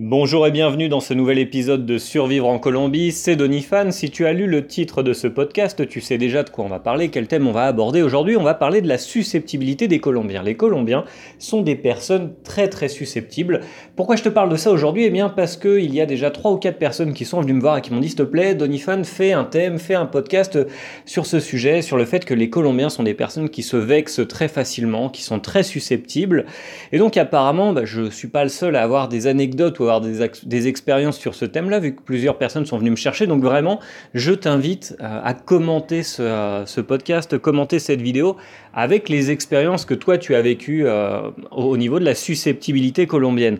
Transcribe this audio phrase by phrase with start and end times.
[0.00, 3.92] Bonjour et bienvenue dans ce nouvel épisode de Survivre en Colombie, c'est Donifan.
[3.92, 6.68] Si tu as lu le titre de ce podcast, tu sais déjà de quoi on
[6.68, 8.02] va parler, quel thème on va aborder.
[8.02, 10.42] Aujourd'hui, on va parler de la susceptibilité des Colombiens.
[10.42, 11.04] Les Colombiens
[11.38, 13.60] sont des personnes très très susceptibles.
[13.94, 15.04] Pourquoi je te parle de ça aujourd'hui?
[15.04, 17.60] Eh bien parce qu'il y a déjà trois ou quatre personnes qui sont venues me
[17.60, 20.58] voir et qui m'ont dit s'il te plaît, Donifan, fais un thème, fais un podcast
[21.04, 24.26] sur ce sujet, sur le fait que les Colombiens sont des personnes qui se vexent
[24.28, 26.46] très facilement, qui sont très susceptibles.
[26.90, 30.68] Et donc apparemment, bah, je suis pas le seul à avoir des anecdotes avoir des,
[30.68, 33.26] expériences sur ce thème-là, vu que plusieurs personnes sont venues me chercher.
[33.26, 33.80] Donc vraiment,
[34.14, 38.36] je t'invite euh, à, commenter euh, ce, podcast, commenter cette vidéo
[38.72, 43.58] avec les expériences que toi tu as vécues euh, au niveau de la susceptibilité colombienne.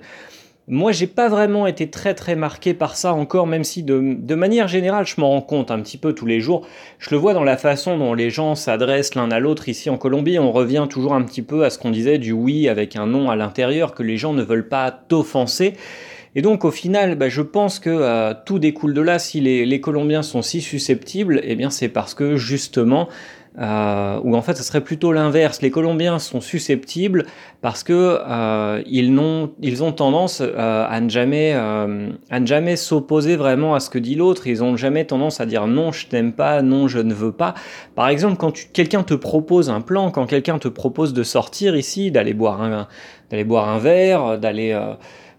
[0.67, 4.35] Moi, j'ai pas vraiment été très très marqué par ça encore, même si de, de
[4.35, 6.67] manière générale, je m'en rends compte un petit peu tous les jours.
[6.99, 9.99] Je le vois dans la façon dont les gens s'adressent l'un à l'autre ici en
[9.99, 10.39] Colombie.
[10.39, 13.29] On revient toujours un petit peu à ce qu'on disait du oui avec un non
[13.29, 15.75] à l'intérieur, que les gens ne veulent pas t'offenser.
[16.37, 19.19] Et donc au final, bah, je pense que euh, tout découle de là.
[19.19, 23.09] Si les, Colombiens sont si susceptibles, eh bien c'est parce que justement,
[23.57, 25.63] euh, ou en fait, ce serait plutôt l'inverse.
[25.63, 27.27] Les Colombiens sont susceptibles
[27.61, 33.37] parce que euh, ils, ont, ils ont tendance à ne jamais, à ne jamais s'opposer
[33.37, 34.49] vraiment à ce que dit l'autre.
[34.49, 37.55] Ils ont jamais tendance à dire non, je t'aime pas, non, je ne veux pas.
[37.95, 42.11] Par exemple, quand quelqu'un te propose un plan, quand quelqu'un te propose de sortir ici,
[42.11, 42.89] d'aller boire un,
[43.31, 44.77] d'aller boire un verre, d'aller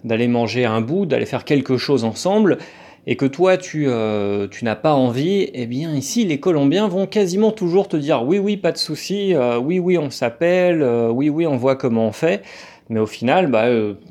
[0.05, 2.59] d'aller manger un bout, d'aller faire quelque chose ensemble,
[3.07, 7.05] et que toi tu, euh, tu n'as pas envie, eh bien ici les Colombiens vont
[7.05, 11.09] quasiment toujours te dire oui oui pas de souci, euh, oui oui on s'appelle, euh,
[11.09, 12.41] oui oui on voit comment on fait,
[12.89, 13.65] mais au final bah,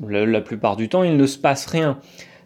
[0.07, 1.97] la, plupart du temps il ne se passe rien.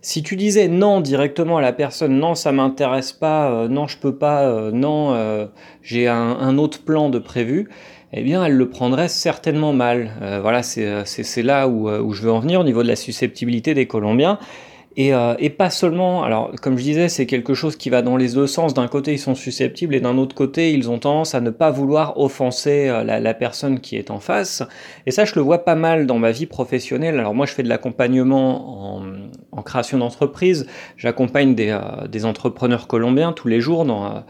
[0.02, 4.16] Si tu disais non directement à la personne, non ça m'intéresse pas, non je peux
[4.16, 5.50] pas, non
[5.82, 7.68] j'ai un, autre plan de prévu,
[8.12, 10.12] eh bien, elle le prendrait certainement mal.
[10.22, 12.96] Euh, voilà, c'est là où, euh, où, je veux en venir au niveau de la
[12.96, 14.40] susceptibilité des Colombiens.
[14.98, 18.18] Et, euh, et pas seulement, alors comme je disais, c'est quelque chose qui va dans
[18.18, 18.74] les deux sens.
[18.74, 21.70] D'un côté, ils sont susceptibles et d'un autre côté, ils ont tendance à ne pas
[21.70, 24.64] vouloir offenser la, la, personne qui est en face.
[25.06, 27.20] Et ça, je le vois pas mal dans ma vie professionnelle.
[27.20, 29.04] Alors moi, je fais de l'accompagnement en,
[29.60, 30.68] en, création d'entreprise.
[30.98, 31.78] J'accompagne des,
[32.10, 34.24] des, entrepreneurs colombiens tous les jours dans,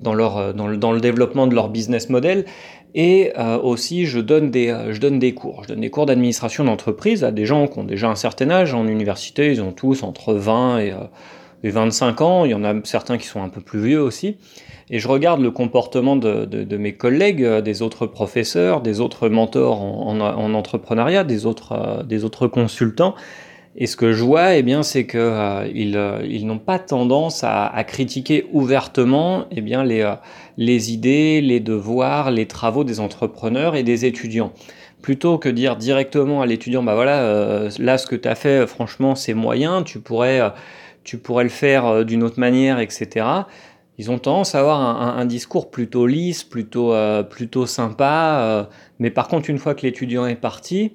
[0.00, 2.44] dans, leur, dans, le, développement de leur business model.
[2.96, 5.62] Et euh, aussi, je donne, des, euh, je donne des cours.
[5.64, 8.72] Je donne des cours d'administration d'entreprise à des gens qui ont déjà un certain âge.
[8.72, 10.94] En université, ils ont tous entre 20 et,
[11.62, 12.44] 25 euh, ans.
[12.46, 14.38] Il y en a certains qui sont un peu plus vieux aussi.
[14.88, 19.82] Et je regarde le comportement de, de, mes collègues, des autres professeurs, des autres mentors
[19.82, 23.14] en, en, entrepreneuriat, des autres, des autres consultants.
[23.78, 27.44] Et ce que je vois, eh bien, c'est que euh, ils, euh, n'ont pas tendance
[27.44, 30.14] à, critiquer ouvertement, eh bien, les, euh,
[30.56, 34.52] les idées, les devoirs, les travaux des entrepreneurs et des étudiants.
[35.02, 39.14] Plutôt que dire directement à l'étudiant, bah voilà, là, ce que tu as fait, franchement,
[39.14, 40.40] c'est moyen, tu pourrais,
[41.04, 43.26] tu pourrais le faire d'une autre manière, etc.
[43.98, 46.92] Ils ont tendance à avoir un, un, discours plutôt lisse, plutôt,
[47.30, 48.68] plutôt sympa.
[48.98, 50.94] mais par contre, une fois que l'étudiant est parti,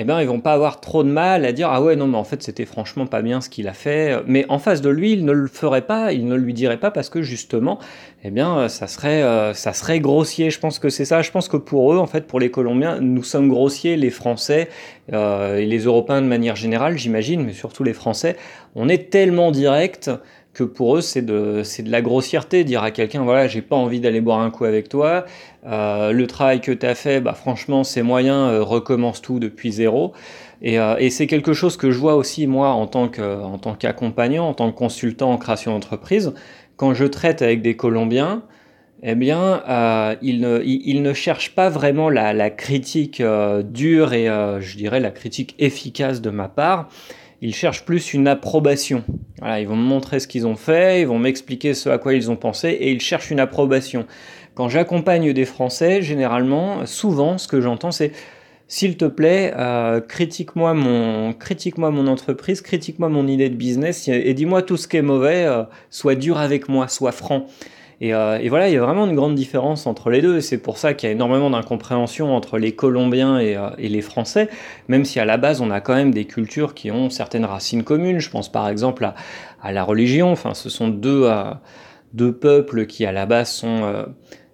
[0.00, 2.16] eh ben, ils vont pas avoir trop de mal à dire ah ouais non mais
[2.16, 4.22] en fait c'était franchement pas bien ce qu'il a fait.
[4.26, 6.92] Mais en face de lui il ne le ferait pas il ne lui dirait pas
[6.92, 7.80] parce que justement
[8.22, 10.50] eh bien ça serait euh, ça serait grossier.
[10.50, 11.20] Je pense que c'est ça.
[11.20, 14.68] Je pense que pour eux en fait pour les Colombiens nous sommes grossiers les Français
[15.12, 18.36] euh, et les Européens de manière générale j'imagine mais surtout les Français.
[18.76, 20.12] On est tellement direct
[20.58, 23.76] que pour eux c'est de, c'est de la grossièreté, dire à quelqu'un voilà j'ai pas
[23.76, 25.24] envie d'aller boire un coup avec toi,
[25.66, 29.70] euh, le travail que tu as fait, bah, franchement c'est moyen, euh, recommence tout depuis
[29.70, 30.12] zéro.
[30.60, 33.58] Et, euh, et, c'est quelque chose que je vois aussi moi en tant, que, en
[33.58, 36.34] tant qu'accompagnant, en tant que consultant en création d'entreprise,
[36.74, 38.42] quand je traite avec des Colombiens,
[39.04, 39.62] eh bien,
[40.22, 43.22] ils, ne, ils, ne cherchent pas vraiment la, la critique
[43.62, 46.88] dure et je dirais la critique efficace de ma part
[47.40, 49.04] ils cherchent plus une approbation.
[49.42, 52.30] Ils vont me montrer ce qu'ils ont fait, ils vont m'expliquer ce à quoi ils
[52.30, 54.06] ont pensé, et ils cherchent une approbation.
[54.54, 58.12] Quand j'accompagne des Français, généralement, souvent, ce que j'entends, c'est
[58.66, 61.32] s'il te plaît, euh, critique-moi mon,
[61.78, 65.62] mon entreprise, critique-moi mon idée de business, et dis-moi tout ce qui est mauvais, euh,
[65.90, 67.46] sois dur avec moi, sois franc.
[68.02, 70.40] Euh, et, voilà, il y a vraiment une grande différence entre les deux.
[70.40, 74.48] C'est pour ça qu'il y a énormément d'incompréhension entre les Colombiens euh, et, les Français,
[74.86, 77.82] même si à la base on a quand même des cultures qui ont certaines racines
[77.82, 78.20] communes.
[78.20, 79.10] Je pense par exemple
[79.62, 80.30] à, la religion.
[80.30, 81.52] Enfin, ce sont deux, euh,
[82.12, 84.06] deux peuples qui à la base sont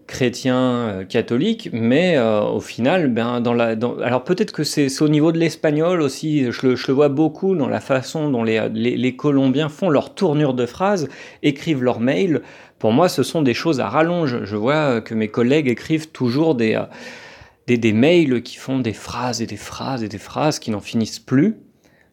[0.06, 5.38] chrétiens catholiques, mais au final, ben, dans la, alors peut-être que c'est au niveau de
[5.38, 9.68] l'espagnol aussi, je le, je le, vois beaucoup dans la façon dont les, les, Colombiens
[9.68, 11.08] font leur tournure de phrases,
[11.42, 12.42] écrivent leurs mails.
[12.78, 14.44] Pour moi, ce sont des choses à rallonge.
[14.44, 16.84] Je vois que mes collègues écrivent toujours des, euh,
[17.66, 21.20] des, mails qui font des phrases et des phrases et des phrases qui n'en finissent
[21.20, 21.56] plus.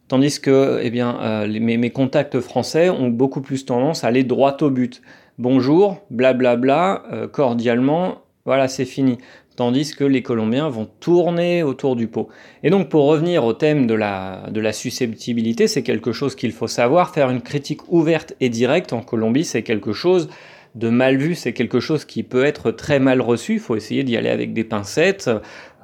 [0.08, 4.70] tandis que eh bien, mes, contacts français ont beaucoup plus tendance à aller droit au
[4.70, 5.02] but.
[5.42, 7.02] Bonjour, blablabla,
[7.32, 9.18] cordialement, voilà, c'est fini
[9.56, 12.30] tandis que les Colombiens vont tourner autour du pot.
[12.62, 16.52] Et donc pour revenir au thème de la, de la susceptibilité, c'est quelque chose qu'il
[16.52, 20.30] faut savoir, faire une critique ouverte et directe en Colombie, c'est quelque chose
[20.76, 24.04] de mal vu, c'est quelque chose qui peut être très mal reçu, il faut essayer
[24.04, 25.30] d'y aller avec des pincettes,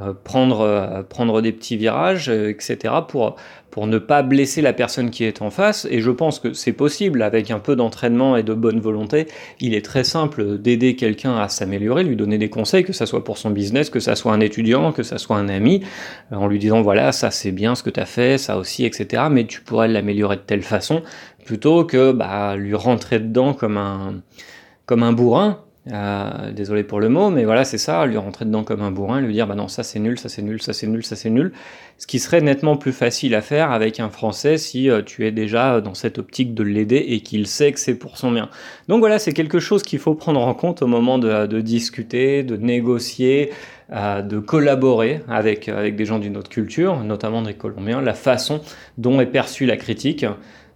[0.02, 2.94] euh, prendre, euh, prendre des petits virages, euh, etc.
[3.08, 3.36] pour
[3.72, 5.88] pour ne pas blesser la personne qui est en face.
[5.92, 9.28] Et je pense que c'est possible avec un peu d'entraînement et de bonne volonté.
[9.60, 13.24] Il est très simple d'aider quelqu'un à s'améliorer, lui donner des conseils, que ça soit
[13.24, 15.84] pour son business, que ça soit un étudiant, que ça soit un ami,
[16.32, 19.26] en lui disant voilà, ça c'est bien ce que tu as fait, ça aussi, etc.
[19.30, 21.04] Mais tu pourrais l'améliorer de telle façon,
[21.46, 24.16] plutôt que bah, lui rentrer dedans comme un,
[24.88, 25.60] comme un bourrin
[25.94, 29.22] euh, désolé pour le mot, mais voilà, c'est ça, lui rentrer dedans comme un bourrin,
[29.22, 31.30] lui dire bah non, ça c'est nul, ça c'est nul, ça c'est nul, ça c'est
[31.30, 31.54] nul.
[31.98, 35.32] Ce qui serait nettement plus facile à faire avec un Français si euh, tu es
[35.32, 38.50] déjà dans cette optique de l'aider et qu'il sait que c'est pour son bien.
[38.90, 42.58] Donc voilà, c'est quelque chose qu'il faut prendre en compte au moment de, discuter, de
[42.58, 43.52] négocier,
[43.94, 48.60] euh, de collaborer avec, avec des gens d'une autre culture, notamment des Colombiens, la façon
[48.98, 50.26] dont est perçue la critique.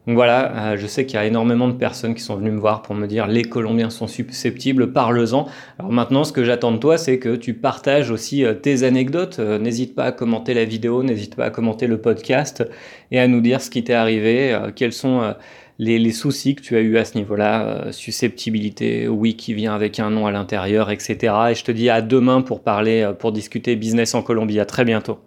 [0.07, 2.59] Donc voilà, euh, je sais qu'il y a énormément de personnes qui sont venues me
[2.59, 5.47] voir pour me dire les Colombiens sont susceptibles, parle-en.
[5.77, 9.37] Alors maintenant, ce que j'attends de toi, c'est que tu partages aussi euh, tes anecdotes.
[9.37, 12.67] Euh, n'hésite pas à commenter la vidéo, n'hésite pas à commenter le podcast
[13.11, 15.35] et à nous dire ce qui t'est arrivé, quels sont
[15.77, 19.99] les, les, soucis que tu as eu à ce niveau-là, susceptibilité, oui qui vient avec
[19.99, 21.33] un nom à l'intérieur, etc.
[21.51, 24.59] Et je te dis à demain pour parler, pour discuter business en Colombie.
[24.59, 25.19] À très bientôt.